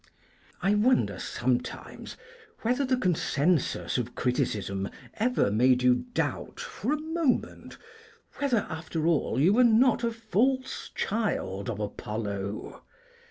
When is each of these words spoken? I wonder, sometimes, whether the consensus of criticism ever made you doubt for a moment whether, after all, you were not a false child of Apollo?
I 0.63 0.73
wonder, 0.73 1.19
sometimes, 1.19 2.17
whether 2.63 2.83
the 2.83 2.97
consensus 2.97 3.99
of 3.99 4.15
criticism 4.15 4.89
ever 5.19 5.51
made 5.51 5.83
you 5.83 6.05
doubt 6.15 6.59
for 6.59 6.91
a 6.91 6.97
moment 6.99 7.77
whether, 8.39 8.65
after 8.67 9.05
all, 9.05 9.39
you 9.39 9.53
were 9.53 9.63
not 9.63 10.03
a 10.03 10.11
false 10.11 10.89
child 10.95 11.69
of 11.69 11.79
Apollo? 11.79 12.81